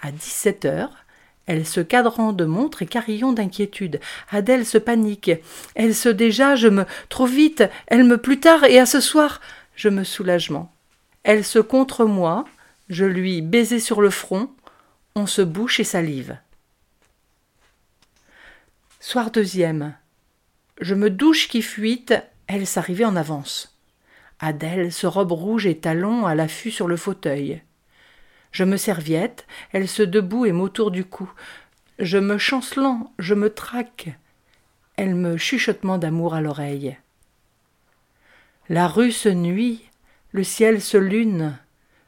À 0.00 0.10
dix-sept 0.12 0.64
heures, 0.64 1.04
elle 1.46 1.66
se 1.66 1.80
cadrant 1.80 2.32
de 2.32 2.44
montre 2.44 2.82
et 2.82 2.86
carillon 2.86 3.32
d'inquiétude. 3.32 4.00
Adèle 4.30 4.64
se 4.64 4.78
panique. 4.78 5.32
Elle 5.74 5.94
se 5.94 6.08
déjà, 6.08 6.54
je 6.54 6.68
me 6.68 6.84
trop 7.08 7.26
vite, 7.26 7.64
elle 7.88 8.04
me 8.04 8.18
plus 8.18 8.40
tard 8.40 8.64
et 8.64 8.78
à 8.78 8.86
ce 8.86 9.00
soir, 9.00 9.40
je 9.74 9.88
me 9.88 10.04
soulagement. 10.04 10.72
Elle 11.22 11.44
se 11.44 11.58
contre 11.58 12.04
moi, 12.04 12.44
je 12.88 13.04
lui 13.04 13.42
baiser 13.42 13.80
sur 13.80 14.00
le 14.00 14.10
front, 14.10 14.50
on 15.14 15.26
se 15.26 15.42
bouche 15.42 15.80
et 15.80 15.84
salive. 15.84 16.38
Soir 19.00 19.30
deuxième. 19.30 19.94
Je 20.80 20.94
me 20.94 21.10
douche 21.10 21.48
qui 21.48 21.62
fuite, 21.62 22.14
elle 22.46 22.66
s'arrivait 22.66 23.04
en 23.04 23.16
avance. 23.16 23.76
Adèle 24.40 24.90
se 24.90 25.06
robe 25.06 25.32
rouge 25.32 25.66
et 25.66 25.78
talons 25.78 26.26
à 26.26 26.34
l'affût 26.34 26.70
sur 26.70 26.88
le 26.88 26.96
fauteuil. 26.96 27.62
Je 28.52 28.64
me 28.64 28.78
serviette, 28.78 29.46
elle 29.72 29.86
se 29.86 30.02
debout 30.02 30.46
et 30.46 30.52
m'autour 30.52 30.90
du 30.90 31.04
cou. 31.04 31.30
Je 31.98 32.18
me 32.18 32.38
chancelant, 32.38 33.12
je 33.18 33.34
me 33.34 33.52
traque. 33.52 34.08
Elle 34.96 35.14
me 35.14 35.36
chuchotement 35.36 35.98
d'amour 35.98 36.34
à 36.34 36.40
l'oreille. 36.40 36.96
La 38.70 38.88
rue 38.88 39.12
se 39.12 39.28
nuit, 39.28 39.84
le 40.32 40.42
ciel 40.42 40.80
se 40.80 40.96
lune, 40.96 41.58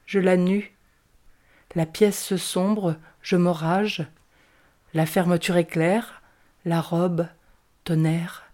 je 0.07 0.19
la 0.19 0.37
nue. 0.37 0.73
La 1.75 1.87
pièce 1.87 2.23
se 2.23 2.37
sombre, 2.37 2.97
je 3.21 3.37
m'orage. 3.37 4.07
La 4.95 5.07
fermeture 5.07 5.57
éclaire, 5.57 6.23
la 6.65 6.81
robe, 6.81 7.27
tonnerre, 7.85 8.45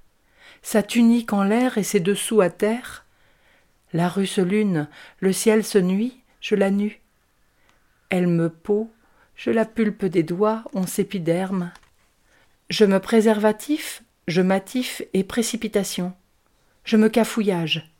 sa 0.62 0.82
tunique 0.82 1.32
en 1.32 1.42
l'air 1.42 1.78
et 1.78 1.82
ses 1.82 2.00
dessous 2.00 2.40
à 2.40 2.50
terre. 2.50 3.04
La 3.92 4.08
rue 4.08 4.26
se 4.26 4.40
lune, 4.40 4.88
le 5.20 5.32
ciel 5.32 5.64
se 5.64 5.78
nuit, 5.78 6.20
je 6.40 6.54
la 6.54 6.70
nue. 6.70 7.00
Elle 8.10 8.26
me 8.26 8.48
peau, 8.50 8.90
je 9.34 9.50
la 9.50 9.64
pulpe 9.64 10.04
des 10.04 10.22
doigts, 10.22 10.64
on 10.74 10.86
s'épiderme. 10.86 11.72
Je 12.70 12.84
me 12.84 13.00
préservatif, 13.00 14.02
je 14.26 14.42
m'attif 14.42 15.02
et 15.14 15.24
précipitation. 15.24 16.12
Je 16.84 16.96
me 16.96 17.08
cafouillage. 17.08 17.90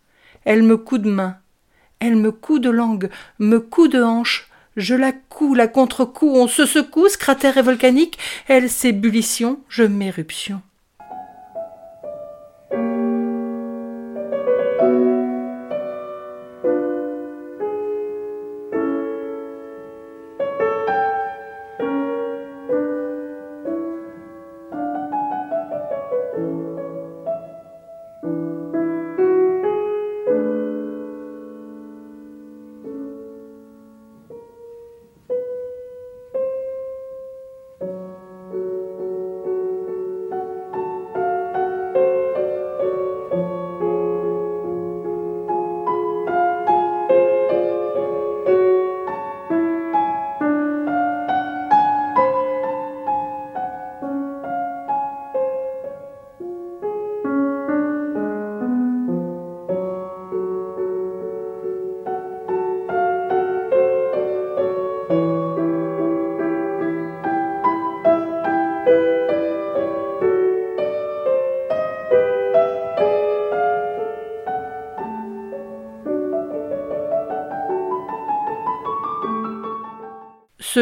Elle 0.45 0.63
me 0.63 0.77
coud 0.77 1.03
de 1.03 1.11
main. 1.11 1.39
Elle 2.01 2.17
me 2.17 2.33
coud 2.33 2.63
de 2.63 2.71
langue, 2.71 3.11
me 3.39 3.59
coud 3.59 3.93
de 3.93 4.03
hanche, 4.03 4.49
je 4.77 4.95
la 4.95 5.13
couds, 5.13 5.55
la 5.55 5.67
contre-coup, 5.67 6.31
on 6.37 6.47
se 6.47 6.65
secousse, 6.65 7.17
cratère 7.17 7.57
et 7.57 7.63
volcanique, 7.63 8.19
elle 8.47 8.71
s'ébullition, 8.71 9.61
je 9.69 9.83
m'éruption. 9.83 10.63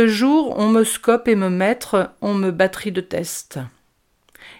Jour, 0.07 0.59
on 0.59 0.69
me 0.69 0.85
scope 0.85 1.27
et 1.27 1.35
me 1.35 1.51
mettre, 1.51 2.12
on 2.21 2.35
me 2.35 2.51
batterie 2.51 2.92
de 2.92 3.01
test. 3.01 3.59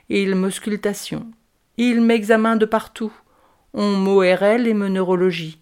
Il 0.09 0.35
m'auscultation. 0.35 1.31
Il 1.77 2.01
m'examine 2.01 2.59
de 2.59 2.65
partout. 2.65 3.13
On 3.73 3.93
m'ORL 3.93 4.67
et 4.67 4.75
me 4.75 4.89
neurologie. 4.89 5.61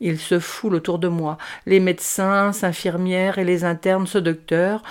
Il 0.00 0.18
se 0.18 0.38
foule 0.38 0.74
autour 0.74 0.98
de 0.98 1.08
moi. 1.08 1.38
Les 1.66 1.80
médecins, 1.80 2.52
s'infirmières 2.52 3.38
et 3.38 3.44
les 3.44 3.64
internes 3.64 4.06
se 4.06 4.18
docteurs. 4.18 4.82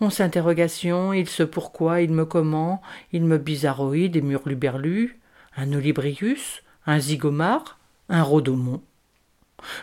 On 0.00 0.10
s'interrogation, 0.10 1.12
il 1.12 1.28
se 1.28 1.42
pourquoi, 1.42 2.00
il 2.00 2.12
me 2.12 2.24
comment, 2.24 2.80
il 3.12 3.24
me 3.24 3.38
bizarroïde 3.38 4.16
et 4.16 4.22
murluberlu, 4.22 5.20
un 5.56 5.72
olibrius, 5.72 6.62
un 6.86 6.98
zygomare, 6.98 7.78
un 8.08 8.22
rhodomon. 8.22 8.80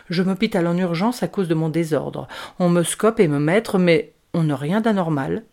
Je 0.08 0.22
m'hôpital 0.22 0.66
en 0.66 0.76
urgence 0.76 1.22
à 1.22 1.28
cause 1.28 1.48
de 1.48 1.54
mon 1.54 1.68
désordre. 1.68 2.28
On 2.58 2.68
me 2.68 2.82
scope 2.82 3.20
et 3.20 3.28
me 3.28 3.38
mettre, 3.38 3.78
mais 3.78 4.12
on 4.34 4.44
n'a 4.44 4.56
rien 4.56 4.80
d'anormal. 4.80 5.44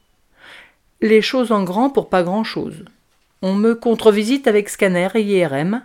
Les 1.01 1.21
choses 1.21 1.51
en 1.51 1.63
grand 1.63 1.89
pour 1.89 2.09
pas 2.09 2.23
grand-chose. 2.23 2.85
On 3.41 3.53
me 3.53 3.75
contre-visite 3.75 4.47
avec 4.47 4.69
scanner 4.69 5.09
et 5.15 5.21
IRM. 5.21 5.83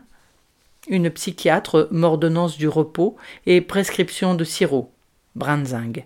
Une 0.88 1.10
psychiatre, 1.10 1.88
m'ordonnance 1.90 2.56
du 2.56 2.68
repos 2.68 3.16
et 3.46 3.60
prescription 3.60 4.34
de 4.34 4.44
sirop. 4.44 4.92
Branzing. 5.34 6.04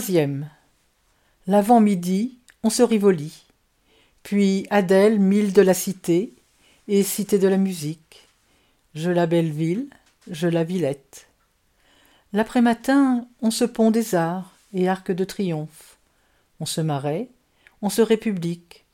Troisième. 0.00 0.48
L'avant-midi, 1.46 2.38
on 2.62 2.70
se 2.70 2.82
rivolit. 2.82 3.44
Puis 4.22 4.66
Adèle, 4.70 5.18
mille 5.20 5.52
de 5.52 5.60
la 5.60 5.74
cité, 5.74 6.32
et 6.88 7.02
cité 7.02 7.38
de 7.38 7.46
la 7.46 7.58
musique. 7.58 8.26
Je 8.94 9.10
la 9.10 9.26
belle 9.26 9.50
ville, 9.50 9.90
je 10.30 10.48
la 10.48 10.64
Villette. 10.64 11.28
L'après-matin, 12.32 13.28
on 13.42 13.50
se 13.50 13.66
pont 13.66 13.90
des 13.90 14.14
arts 14.14 14.54
et 14.72 14.88
arc 14.88 15.12
de 15.12 15.24
triomphe. 15.24 15.98
On 16.60 16.66
se 16.66 16.80
marais, 16.80 17.28
on 17.82 17.90
se 17.90 18.00
république. 18.00 18.86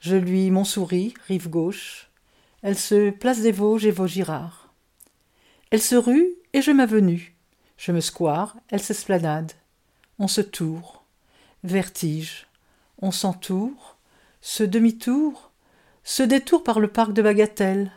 Je 0.00 0.16
lui 0.16 0.50
mon 0.50 0.64
souris, 0.64 1.12
rive 1.28 1.50
gauche. 1.50 2.08
Elle 2.62 2.78
se 2.78 3.10
place 3.10 3.42
des 3.42 3.52
Vosges 3.52 3.84
et 3.84 3.90
Vaugirard. 3.90 4.72
Elle 5.70 5.82
se 5.82 5.96
rue 5.96 6.30
et 6.54 6.62
je 6.62 6.70
m'avenue. 6.70 7.36
Je 7.76 7.92
me 7.92 8.00
square, 8.00 8.56
elle 8.70 8.80
s'esplanade. 8.80 9.52
On 10.22 10.28
se 10.28 10.40
tour. 10.40 11.02
Vertige. 11.64 12.46
On 13.00 13.10
s'entoure. 13.10 13.96
Se 14.40 14.62
demi-tour. 14.62 15.50
Se 16.04 16.22
détour 16.22 16.62
par 16.62 16.78
le 16.78 16.86
parc 16.86 17.12
de 17.12 17.22
Bagatelle. 17.22 17.90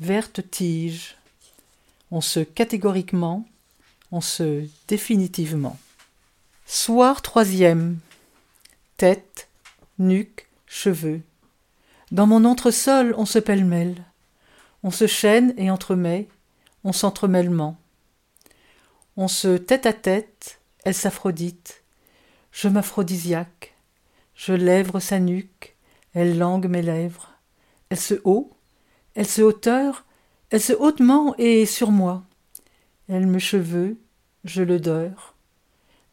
Verte 0.00 0.50
tige. 0.50 1.16
On 2.10 2.20
se 2.20 2.40
catégoriquement. 2.40 3.48
On 4.12 4.20
se 4.20 4.68
définitivement. 4.86 5.78
Soir 6.66 7.22
troisième. 7.22 8.00
Tête, 8.98 9.48
nuque, 9.98 10.46
cheveux. 10.66 11.22
Dans 12.12 12.26
mon 12.26 12.44
entresol, 12.44 13.14
on 13.16 13.24
se 13.24 13.38
pêle-mêle. 13.38 14.04
On 14.82 14.90
se 14.90 15.06
chaîne 15.06 15.54
et 15.56 15.70
entremet, 15.70 16.28
on 16.84 16.92
s'entremêlement. 16.92 17.78
On 19.16 19.26
se 19.26 19.56
tête 19.56 19.86
à 19.86 19.94
tête, 19.94 20.59
elle 20.84 20.94
s'aphrodite. 20.94 21.82
Je 22.52 22.68
m'aphrodisiaque. 22.68 23.74
Je 24.34 24.52
lèvre 24.52 25.00
sa 25.00 25.20
nuque, 25.20 25.76
elle 26.14 26.38
langue 26.38 26.66
mes 26.66 26.82
lèvres. 26.82 27.32
Elle 27.90 28.00
se 28.00 28.14
haut, 28.24 28.50
elle 29.14 29.26
se 29.26 29.42
hauteur, 29.42 30.06
elle 30.50 30.60
se 30.60 30.72
hautement 30.72 31.34
et 31.36 31.66
sur 31.66 31.90
moi. 31.90 32.22
Elle 33.08 33.26
me 33.26 33.38
cheveux, 33.38 33.98
je 34.44 34.62
le 34.62 34.80
dors. 34.80 35.34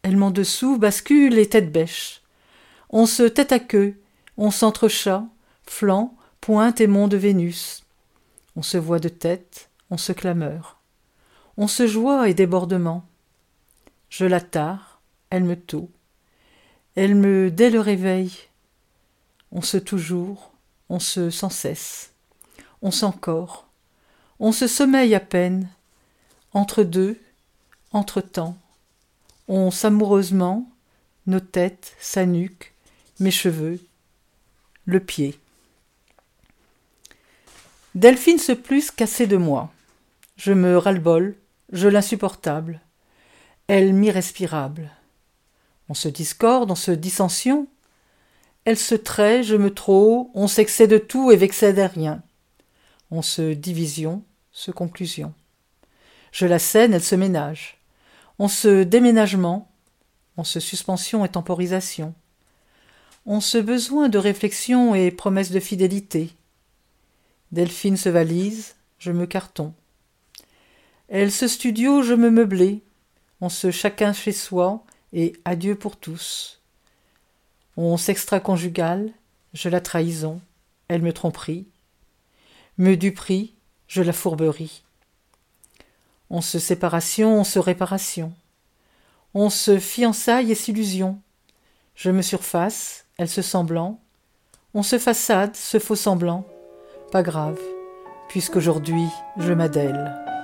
Elle 0.04 0.18
m'en 0.18 0.32
dessous 0.32 0.78
bascule 0.78 1.38
et 1.38 1.48
tête 1.48 1.72
bêche. 1.72 2.22
On 2.90 3.06
se 3.06 3.24
tête 3.24 3.52
à 3.52 3.60
queue, 3.60 4.02
on 4.38 4.52
s'entrechat, 4.52 5.26
flanc, 5.64 6.16
pointe 6.42 6.82
et 6.82 6.88
mont 6.88 7.08
de 7.08 7.18
Vénus. 7.18 7.84
On 8.56 8.62
se 8.62 8.78
voit 8.78 9.00
de 9.00 9.10
tête, 9.10 9.70
on 9.90 9.98
se 9.98 10.12
clameur. 10.12 10.80
On 11.58 11.68
se 11.68 11.88
joie 11.88 12.30
et 12.30 12.34
débordement. 12.34 13.06
Je 14.10 14.26
la 14.26 14.42
tare, 14.42 15.02
elle 15.30 15.44
me 15.44 15.56
tôt. 15.56 15.90
Elle 16.96 17.16
me 17.16 17.52
dès 17.52 17.70
le 17.70 17.80
réveil. 17.80 18.32
On 19.52 19.62
se 19.62 19.78
toujours, 19.78 20.52
on 20.90 21.00
se 21.00 21.30
sans 21.30 21.50
cesse. 21.50 22.12
On 22.82 22.92
s'encore. 22.92 23.68
On 24.40 24.52
se 24.52 24.68
sommeille 24.68 25.16
à 25.16 25.20
peine. 25.20 25.70
Entre 26.54 26.84
deux, 26.84 27.20
entre 27.92 28.22
temps. 28.22 28.58
On 29.48 29.72
s'amoureusement, 29.72 30.70
nos 31.26 31.40
têtes, 31.40 31.96
sa 32.00 32.26
nuque, 32.26 32.74
mes 33.20 33.32
cheveux, 33.32 33.80
le 34.86 35.00
pied. 35.00 35.40
Delphine 37.96 38.40
se 38.40 38.52
plus 38.52 38.92
cassée 38.92 39.28
de 39.28 39.38
moi. 39.38 39.72
Je 40.36 40.54
me 40.54 40.78
ras-le-bol, 40.78 41.36
je 41.72 41.88
l'insupportable. 41.88 42.82
Elle 43.68 43.94
m'irrespirable. 43.94 44.92
On 45.90 45.94
se 45.94 46.08
discorde, 46.08 46.72
on 46.72 46.76
se 46.76 46.92
dissension. 46.92 47.68
Elle 48.64 48.78
se 48.78 48.96
trait, 48.96 49.44
je 49.44 49.56
me 49.56 49.74
trop, 49.74 50.32
on 50.34 50.48
s'excède 50.48 50.90
de 50.90 50.98
tout 50.98 51.32
et 51.32 51.38
vexède 51.38 51.80
à 51.80 51.88
rien. 51.88 52.22
On 53.12 53.22
se 53.22 53.54
division, 53.54 54.24
se 54.52 54.72
conclusion. 54.72 55.34
Je 56.32 56.46
la 56.46 56.60
scène, 56.60 56.94
elle 56.94 57.04
se 57.04 57.16
ménage. 57.16 57.78
On 58.40 58.48
se 58.48 58.84
déménagement, 58.84 59.70
on 60.38 60.44
se 60.44 60.60
suspension 60.60 61.26
et 61.26 61.30
temporisation. 61.30 62.14
On 63.26 63.42
se 63.42 63.58
besoin 63.58 64.08
de 64.08 64.18
réflexion 64.18 64.96
et 64.96 65.12
promesse 65.12 65.52
de 65.52 65.60
fidélité. 65.60 66.30
Delphine 67.52 67.98
se 67.98 68.10
valise, 68.10 68.76
je 69.00 69.12
me 69.12 69.26
carton. 69.26 69.74
Elle 71.10 71.32
se 71.32 71.48
studio, 71.48 72.02
je 72.02 72.14
me 72.14 72.30
meublé. 72.30 72.82
On 73.40 73.50
se 73.50 73.72
chacun 73.72 74.14
chez 74.14 74.32
soi 74.32 74.84
et 75.14 75.34
adieu 75.46 75.76
pour 75.76 75.98
tous. 75.98 76.62
On 77.76 77.98
s'extra-conjugal, 77.98 79.12
je 79.54 79.70
la 79.70 79.82
trahison, 79.82 80.42
elle 80.88 81.04
me 81.04 81.14
tromperie. 81.14 81.68
Me 82.78 82.96
duprie, 82.96 83.54
je 83.88 84.02
la 84.02 84.14
fourberie. 84.14 84.84
On 86.30 86.42
se 86.42 86.60
séparation, 86.60 87.40
on 87.40 87.44
se 87.44 87.60
réparation. 87.60 88.34
On 89.34 89.50
se 89.50 89.78
fiançaille 89.80 90.52
et 90.52 90.56
s'illusion. 90.56 91.20
Je 91.96 92.12
me 92.12 92.22
surface, 92.22 93.06
elle 93.18 93.30
se 93.30 93.42
semblant. 93.42 94.00
On 94.74 94.84
se 94.84 95.00
façade, 95.00 95.56
se 95.56 95.80
faux 95.80 95.96
semblant. 95.96 96.46
Pas 97.12 97.24
grave, 97.24 97.60
puisqu'aujourd'hui 98.30 99.08
je 99.38 99.54
m'adèle. 99.54 100.37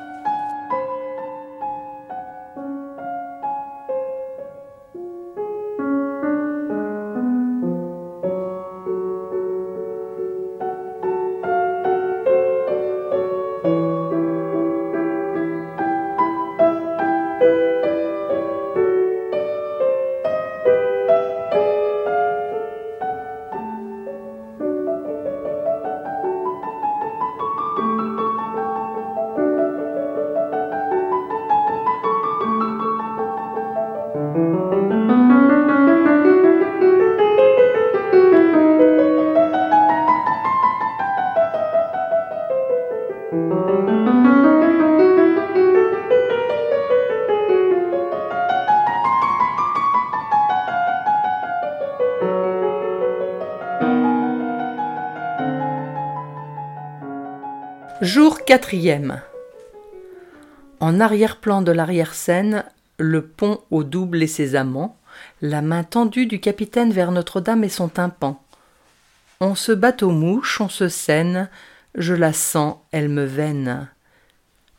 Quatrième. 58.54 59.20
En 60.80 61.00
arrière-plan 61.00 61.64
de 61.64 61.72
l'arrière-scène, 61.72 62.66
le 63.00 63.26
pont 63.26 63.62
au 63.72 63.84
double 63.84 64.22
et 64.22 64.28
ses 64.28 64.54
amants, 64.54 64.96
la 65.42 65.64
main 65.64 65.84
tendue 65.84 66.28
du 66.28 66.40
capitaine 66.40 66.92
vers 66.92 67.12
Notre-Dame 67.12 67.64
et 67.64 67.70
son 67.70 67.88
tympan. 67.88 68.40
On 69.40 69.56
se 69.56 69.72
bat 69.72 69.96
aux 70.04 70.12
mouches, 70.12 70.62
on 70.62 70.70
se 70.70 70.88
scène, 70.88 71.50
je 71.96 72.14
la 72.14 72.32
sens, 72.32 72.76
elle 72.92 73.10
me 73.10 73.24
veine. 73.24 73.90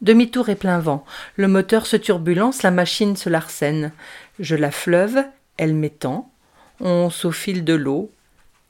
Demi-tour 0.03 0.51
et 0.51 0.55
plein 0.55 0.79
vent, 0.79 1.05
le 1.35 1.49
moteur 1.49 1.87
se 1.87 1.97
turbulence, 1.97 2.63
la 2.63 2.71
machine 2.71 3.17
se 3.17 3.29
larcène. 3.29 3.91
Je 4.39 4.55
la 4.55 4.71
fleuve, 4.71 5.25
elle 5.57 5.75
m'étend, 5.75 6.31
on 6.79 7.11
s'aufile 7.11 7.65
de 7.65 7.75
l'eau. 7.75 8.13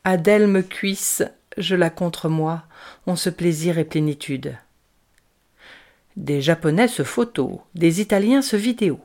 Adèle 0.04 0.46
me 0.46 0.62
cuisse, 0.62 1.22
je 1.58 1.76
la 1.76 1.90
contre 1.90 2.30
moi, 2.30 2.62
on 3.06 3.16
se 3.16 3.28
plaisir 3.28 3.76
et 3.76 3.84
plénitude. 3.84 4.56
Des 6.16 6.40
Japonais 6.40 6.88
se 6.88 7.02
photo, 7.02 7.62
des 7.74 8.00
Italiens 8.00 8.42
se 8.42 8.56
vidéo, 8.56 9.00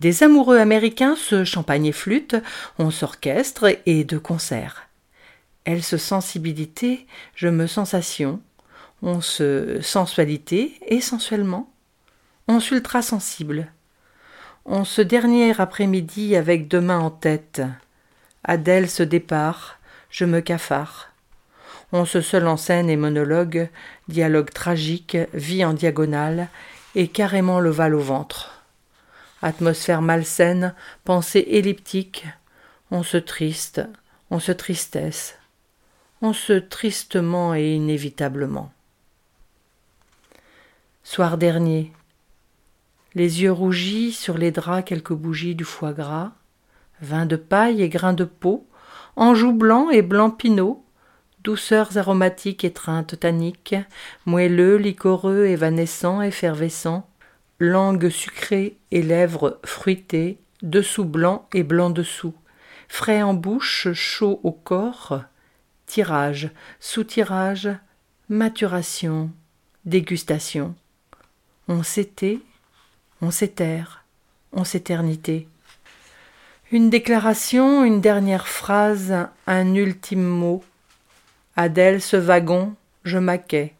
des 0.00 0.22
amoureux 0.22 0.58
américains 0.58 1.16
se 1.16 1.44
champagne 1.44 1.86
et 1.86 1.92
flûte, 1.92 2.36
on 2.78 2.90
s'orchestre 2.90 3.76
et 3.86 4.04
de 4.04 4.18
concert. 4.18 4.88
Elle 5.64 5.82
se 5.82 5.96
sensibilité, 5.96 7.06
je 7.34 7.48
me 7.48 7.66
sensation, 7.66 8.40
on 9.02 9.20
se 9.20 9.80
sensualité 9.82 10.78
et 10.86 11.00
sensuellement, 11.00 11.70
on 12.48 12.60
s'ultra 12.60 13.02
sensible. 13.02 13.70
On 14.66 14.84
se 14.84 15.02
dernier 15.02 15.58
après-midi 15.58 16.36
avec 16.36 16.68
deux 16.68 16.80
mains 16.80 17.00
en 17.00 17.10
tête. 17.10 17.62
Adèle 18.44 18.88
se 18.88 19.02
départ, 19.02 19.78
je 20.10 20.24
me 20.24 20.40
cafard. 20.40 21.13
On 21.92 22.04
se 22.04 22.20
seul 22.20 22.46
en 22.46 22.56
scène 22.56 22.90
et 22.90 22.96
monologue, 22.96 23.68
dialogue 24.08 24.50
tragique, 24.50 25.16
vie 25.32 25.64
en 25.64 25.72
diagonale, 25.72 26.48
et 26.94 27.08
carrément 27.08 27.60
le 27.60 27.70
val 27.70 27.94
au 27.94 28.00
ventre. 28.00 28.62
atmosphère 29.42 30.00
malsaine, 30.00 30.74
pensée 31.04 31.44
elliptique, 31.48 32.26
on 32.90 33.02
se 33.02 33.16
triste, 33.16 33.82
on 34.30 34.38
se 34.38 34.52
tristesse, 34.52 35.38
on 36.22 36.32
se 36.32 36.54
tristement 36.54 37.54
et 37.54 37.74
inévitablement. 37.74 38.72
Soir 41.02 41.36
dernier, 41.36 41.92
les 43.14 43.42
yeux 43.42 43.52
rougis 43.52 44.12
sur 44.12 44.38
les 44.38 44.50
draps 44.50 44.84
quelques 44.84 45.12
bougies 45.12 45.54
du 45.54 45.64
foie 45.64 45.92
gras, 45.92 46.32
vin 47.02 47.26
de 47.26 47.36
paille 47.36 47.82
et 47.82 47.88
grains 47.88 48.14
de 48.14 48.24
peau, 48.24 48.66
anjou 49.16 49.52
blanc 49.52 49.90
et 49.90 50.02
blanc 50.02 50.30
pinot, 50.30 50.83
douceurs 51.44 51.98
aromatiques 51.98 52.64
étreintes 52.64 53.20
tanniques, 53.20 53.76
moelleux, 54.24 54.76
liquoreux, 54.76 55.44
évanescents, 55.44 56.22
effervescents, 56.22 57.08
langue 57.60 58.08
sucrée 58.08 58.76
et 58.90 59.02
lèvres 59.02 59.60
fruitées, 59.64 60.38
dessous 60.62 61.04
blanc 61.04 61.46
et 61.52 61.62
blanc 61.62 61.90
dessous, 61.90 62.34
frais 62.88 63.22
en 63.22 63.34
bouche, 63.34 63.92
chaud 63.92 64.40
au 64.42 64.52
corps, 64.52 65.20
tirage, 65.86 66.50
sous-tirage, 66.80 67.68
maturation, 68.30 69.30
dégustation. 69.84 70.74
On 71.68 71.82
s'était, 71.82 72.40
on 73.20 73.30
s'éterre, 73.30 74.04
on 74.52 74.64
s'éternité. 74.64 75.46
Une 76.72 76.88
déclaration, 76.88 77.84
une 77.84 78.00
dernière 78.00 78.48
phrase, 78.48 79.14
un 79.46 79.74
ultime 79.74 80.24
mot. 80.24 80.64
Adèle 81.56 82.02
ce 82.02 82.16
wagon, 82.16 82.74
je 83.04 83.18
maquais. 83.18 83.74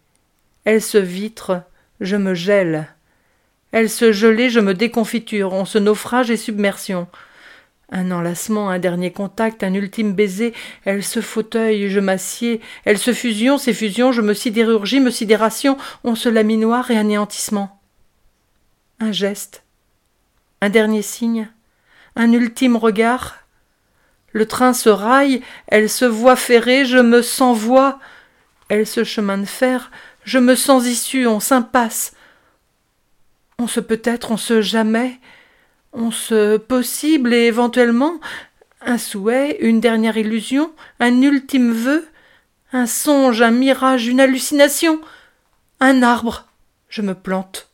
Elle 0.64 0.80
se 0.80 0.98
vitre, 0.98 1.62
je 2.00 2.16
me 2.16 2.34
gèle. 2.34 2.88
Elle 3.72 3.90
se 3.90 4.12
gelait, 4.12 4.50
je 4.50 4.60
me 4.60 4.74
déconfiture. 4.74 5.52
On 5.52 5.64
se 5.64 5.78
naufrage 5.78 6.30
et 6.30 6.36
submersion. 6.36 7.08
Un 7.90 8.10
enlacement, 8.12 8.70
un 8.70 8.78
dernier 8.78 9.12
contact, 9.12 9.62
un 9.62 9.74
ultime 9.74 10.14
baiser, 10.14 10.54
elle 10.84 11.04
se 11.04 11.20
fauteuil, 11.20 11.90
je 11.90 12.00
m'assieds, 12.00 12.60
elle 12.84 12.98
se 12.98 13.12
fusion, 13.12 13.58
ces 13.58 13.74
fusions, 13.74 14.10
je 14.10 14.22
me 14.22 14.32
sidérurgie, 14.32 15.00
me 15.00 15.10
sidération, 15.10 15.76
on 16.02 16.14
se 16.14 16.28
laminoire 16.28 16.90
et 16.90 16.96
anéantissement. 16.96 17.80
Un 19.00 19.12
geste, 19.12 19.64
un 20.60 20.70
dernier 20.70 21.02
signe, 21.02 21.48
un 22.16 22.32
ultime 22.32 22.76
regard. 22.76 23.43
Le 24.34 24.46
train 24.46 24.74
se 24.74 24.88
raille, 24.88 25.42
elle 25.68 25.88
se 25.88 26.04
voit 26.04 26.36
ferrée, 26.36 26.84
je 26.84 26.98
me 26.98 27.22
sens 27.22 27.56
voix. 27.56 28.00
Elle 28.68 28.86
se 28.86 29.04
chemin 29.04 29.38
de 29.38 29.44
fer, 29.44 29.90
je 30.24 30.38
me 30.38 30.56
sens 30.56 30.84
issue, 30.86 31.26
on 31.26 31.38
s'impasse. 31.38 32.14
On 33.60 33.68
se 33.68 33.78
peut-être, 33.78 34.32
on 34.32 34.36
se 34.36 34.60
jamais, 34.60 35.20
on 35.92 36.10
se 36.10 36.56
possible 36.56 37.32
et 37.32 37.46
éventuellement 37.46 38.18
un 38.80 38.98
souhait, 38.98 39.56
une 39.60 39.80
dernière 39.80 40.16
illusion, 40.16 40.72
un 40.98 41.22
ultime 41.22 41.72
vœu, 41.72 42.06
un 42.72 42.86
songe, 42.86 43.40
un 43.40 43.52
mirage, 43.52 44.08
une 44.08 44.20
hallucination, 44.20 45.00
un 45.78 46.02
arbre. 46.02 46.48
Je 46.88 47.02
me 47.02 47.14
plante. 47.14 47.70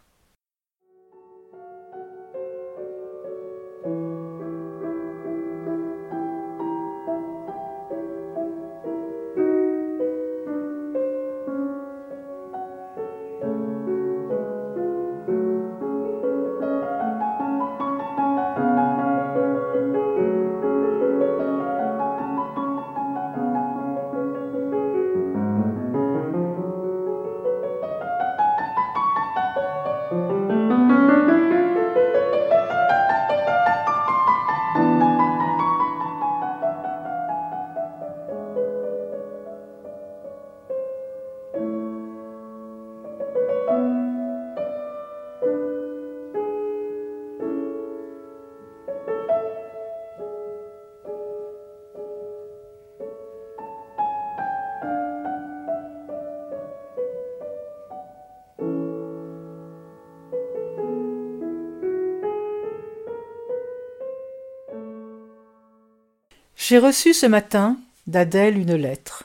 J'ai 66.70 66.78
reçu 66.78 67.14
ce 67.14 67.26
matin 67.26 67.80
d'Adèle 68.06 68.56
une 68.56 68.76
lettre. 68.76 69.24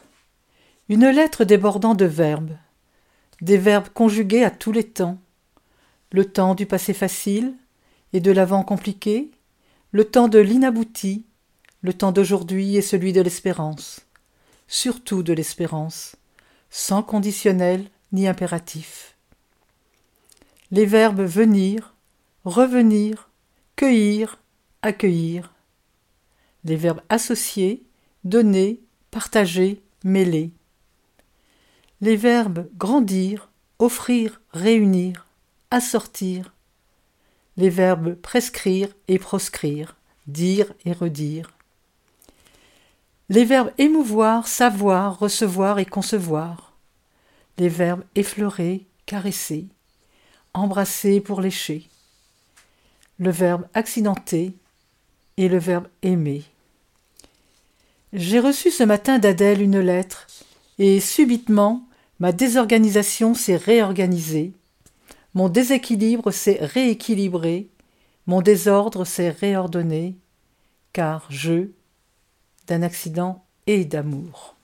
Une 0.90 1.08
lettre 1.08 1.46
débordant 1.46 1.94
de 1.94 2.06
verbes, 2.06 2.58
des 3.40 3.60
verbes 3.60 3.90
conjugués 3.90 4.44
à 4.44 4.50
tous 4.50 4.72
les 4.72 4.84
temps. 4.84 5.20
Le 6.12 6.26
temps 6.26 6.56
du 6.56 6.66
passé 6.66 6.92
facile 6.92 7.54
et 8.14 8.20
de 8.20 8.32
l'avant 8.32 8.64
compliqué, 8.64 9.30
le 9.92 10.06
temps 10.06 10.28
de 10.28 10.40
l'inabouti, 10.40 11.24
le 11.84 11.94
temps 11.94 12.12
d'aujourd'hui 12.12 12.78
et 12.78 12.82
celui 12.82 13.14
de 13.14 13.22
l'espérance, 13.22 14.02
surtout 14.68 15.22
de 15.22 15.34
l'espérance, 15.34 16.16
sans 16.72 17.04
conditionnel 17.04 17.86
ni 18.12 18.28
impératif. 18.28 19.18
Les 20.72 20.88
verbes 20.88 21.22
venir, 21.22 21.94
revenir, 22.44 23.30
cueillir, 23.76 24.40
accueillir, 24.82 25.55
les 26.65 26.75
verbes 26.75 27.01
associés, 27.10 27.84
donner, 28.23 28.82
partager, 29.12 29.82
mêler. 30.04 30.51
Les 32.01 32.15
verbes 32.15 32.67
grandir, 32.78 33.49
offrir, 33.80 34.41
réunir, 34.51 35.28
assortir. 35.71 36.54
Les 37.56 37.69
verbes 37.69 38.15
prescrire 38.15 38.89
et 39.08 39.19
proscrire, 39.19 39.95
dire 40.28 40.73
et 40.86 40.91
redire. 40.91 41.51
Les 43.30 43.45
verbes 43.45 43.71
émouvoir, 43.78 44.47
savoir, 44.47 45.19
recevoir 45.19 45.80
et 45.80 45.86
concevoir. 45.86 46.73
Les 47.58 47.69
verbes 47.69 48.04
effleurer, 48.15 48.86
caresser, 49.06 49.67
embrasser 50.54 51.21
pour 51.21 51.41
lécher. 51.41 51.88
Le 53.17 53.30
verbe 53.30 53.67
accidenté 53.73 54.54
et 55.38 55.47
le 55.47 55.58
verbe 55.58 55.88
aimer. 56.01 56.43
J'ai 58.17 58.39
reçu 58.39 58.71
ce 58.71 58.84
matin 58.84 59.19
d'Adèle 59.19 59.62
une 59.62 59.80
lettre, 59.80 60.28
et 60.80 61.01
subitement 61.01 61.86
ma 62.19 62.32
désorganisation 62.32 63.34
s'est 63.34 63.58
réorganisée, 63.58 64.54
mon 65.34 65.49
déséquilibre 65.49 66.32
s'est 66.32 66.60
rééquilibré, 66.62 67.67
mon 68.25 68.41
désordre 68.41 69.04
s'est 69.04 69.32
réordonné, 69.32 70.15
car 70.93 71.28
je, 71.30 71.71
d'un 72.67 72.84
accident 72.84 73.43
et 73.67 73.84
d'amour. 73.84 74.55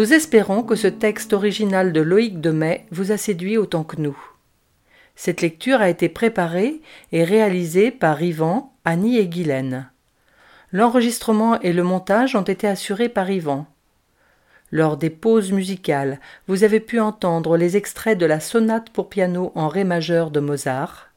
Nous 0.00 0.14
espérons 0.14 0.62
que 0.62 0.76
ce 0.76 0.86
texte 0.86 1.34
original 1.34 1.92
de 1.92 2.00
Loïc 2.00 2.40
Demet 2.40 2.86
vous 2.90 3.12
a 3.12 3.18
séduit 3.18 3.58
autant 3.58 3.84
que 3.84 4.00
nous. 4.00 4.16
Cette 5.14 5.42
lecture 5.42 5.82
a 5.82 5.90
été 5.90 6.08
préparée 6.08 6.80
et 7.12 7.22
réalisée 7.22 7.90
par 7.90 8.22
Yvan, 8.22 8.72
Annie 8.86 9.18
et 9.18 9.28
Guylaine. 9.28 9.90
L'enregistrement 10.72 11.60
et 11.60 11.74
le 11.74 11.82
montage 11.82 12.34
ont 12.34 12.40
été 12.40 12.66
assurés 12.66 13.10
par 13.10 13.30
Yvan. 13.30 13.66
Lors 14.70 14.96
des 14.96 15.10
pauses 15.10 15.52
musicales, 15.52 16.18
vous 16.48 16.64
avez 16.64 16.80
pu 16.80 16.98
entendre 16.98 17.58
les 17.58 17.76
extraits 17.76 18.16
de 18.16 18.24
la 18.24 18.40
sonate 18.40 18.88
pour 18.88 19.10
piano 19.10 19.52
en 19.54 19.68
ré 19.68 19.84
majeur 19.84 20.30
de 20.30 20.40
Mozart. 20.40 21.10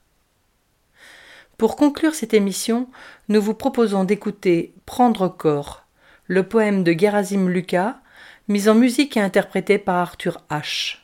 Pour 1.57 1.77
conclure 1.77 2.15
cette 2.15 2.33
émission, 2.33 2.89
nous 3.29 3.41
vous 3.41 3.53
proposons 3.53 4.03
d'écouter 4.03 4.73
Prendre 4.85 5.29
corps, 5.29 5.85
le 6.27 6.43
poème 6.43 6.83
de 6.83 6.91
Gerasim 6.91 7.47
Lucas, 7.47 8.01
mis 8.47 8.67
en 8.69 8.75
musique 8.75 9.17
et 9.17 9.21
interprété 9.21 9.77
par 9.77 9.95
Arthur 9.95 10.41
H. 10.49 11.02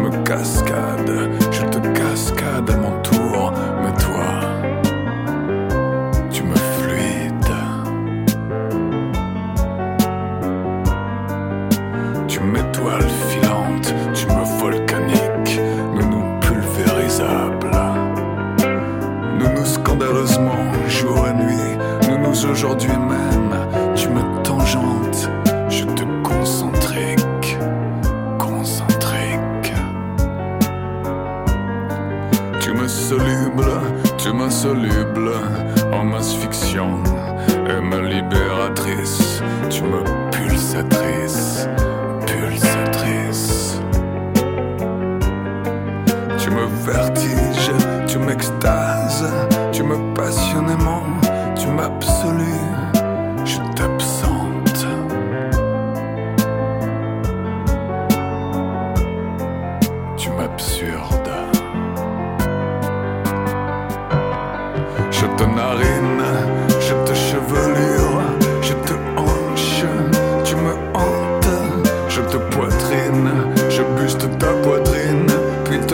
me 0.00 0.10
casca. 0.24 0.79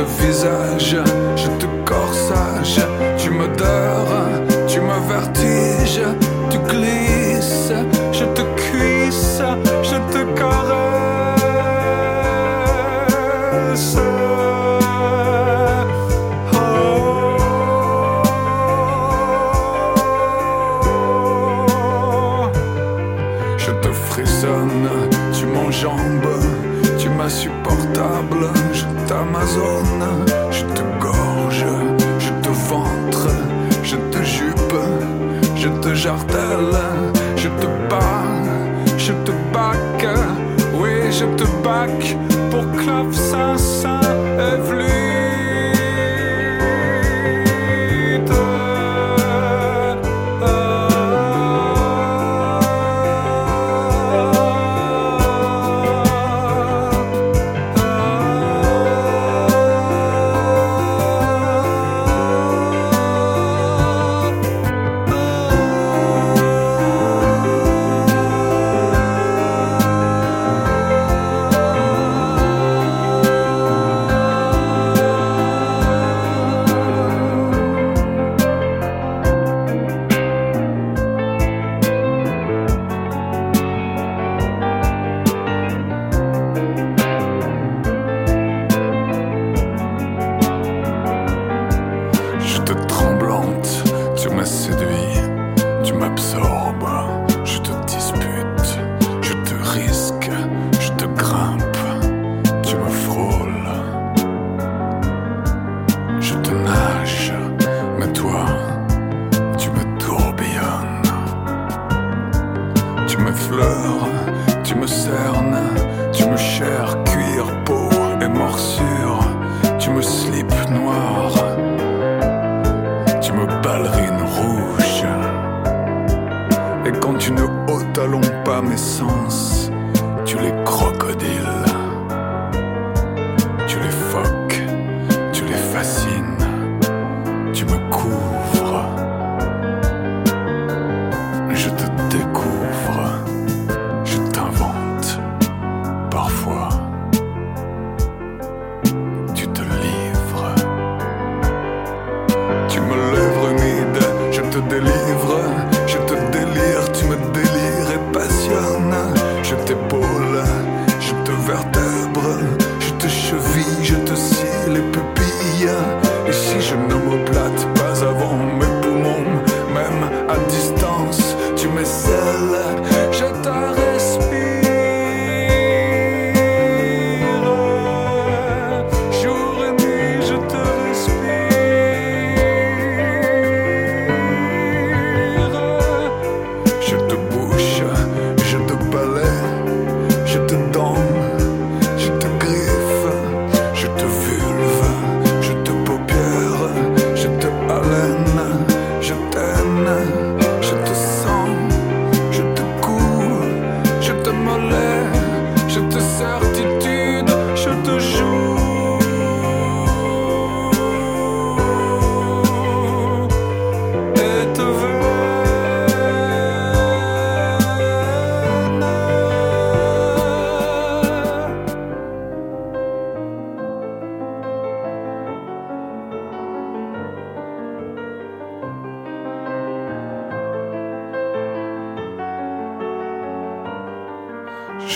visage, 0.06 0.96
je 1.36 1.48
te 1.58 1.66
corsage, 1.84 2.80
tu 3.18 3.30
me 3.30 3.46
donnes. 3.56 3.95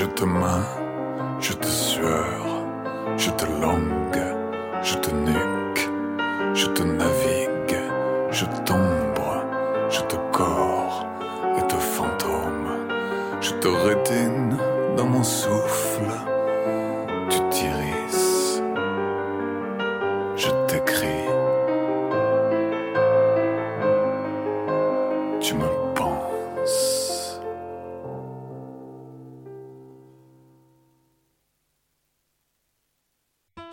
Je 0.00 0.06
te 0.06 0.24
main, 0.24 0.64
je 1.40 1.52
te 1.52 1.66
sueur, 1.66 2.64
je 3.18 3.30
te 3.32 3.44
langue, 3.60 4.24
je 4.82 4.94
te 4.94 5.10
nuque, 5.14 5.90
je 6.54 6.66
te 6.68 6.82
navigue, 6.82 7.39